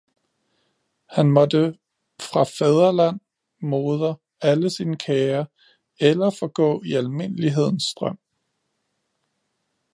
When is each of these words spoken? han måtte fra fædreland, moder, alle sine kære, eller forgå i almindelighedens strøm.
han 1.07 1.31
måtte 1.31 1.77
fra 2.21 2.43
fædreland, 2.43 3.19
moder, 3.61 4.15
alle 4.41 4.69
sine 4.69 4.97
kære, 4.97 5.45
eller 5.99 6.29
forgå 6.29 6.81
i 6.83 6.93
almindelighedens 6.93 7.83
strøm. 7.83 8.19